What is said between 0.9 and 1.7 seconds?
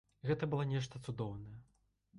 цудоўнае.